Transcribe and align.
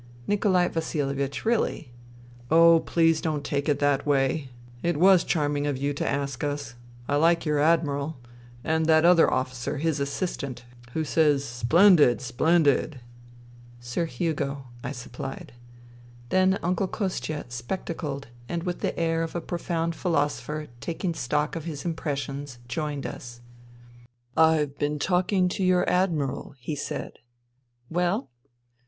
Nikolai 0.25 0.67
Vasihevich, 0.69 1.45
really!"" 1.45 1.93
Oh, 2.49 2.79
please 2.79 3.21
don't 3.21 3.43
take 3.43 3.69
it 3.69 3.77
that 3.77 4.03
way. 4.03 4.49
It 4.81 4.97
was 4.97 5.23
charming 5.23 5.67
of 5.67 5.77
you 5.77 5.93
to 5.93 6.09
ask 6.09 6.43
us. 6.43 6.73
I 7.07 7.17
like 7.17 7.45
your 7.45 7.59
Admiral... 7.59 8.17
and 8.63 8.87
that 8.87 9.05
other 9.05 9.31
officer, 9.31 9.77
his 9.77 9.99
assistant, 9.99 10.65
who 10.93 11.03
says' 11.03 11.45
Splen 11.45 11.97
did! 11.97 12.19
Splendid!'"" 12.19 12.99
Sir 13.93 14.05
Hugo," 14.05 14.69
I 14.83 14.91
supplied. 14.91 15.53
Then 16.29 16.57
Uncle 16.63 16.87
Kostia, 16.87 17.45
spectacled, 17.49 18.27
and 18.49 18.63
with 18.63 18.79
the 18.79 18.97
air 18.99 19.21
of 19.21 19.35
a 19.35 19.39
profound 19.39 19.93
philosopher 19.93 20.65
taking 20.79 21.13
stock 21.13 21.55
of 21.55 21.65
his 21.65 21.83
impres 21.83 22.17
sions, 22.17 22.57
joined 22.67 23.05
us." 23.05 23.41
I've 24.35 24.79
been 24.79 24.97
talking 24.97 25.47
to 25.49 25.63
your 25.63 25.87
Admiral," 25.87 26.55
he 26.59 26.75
said." 26.75 27.19
Well 27.91 28.31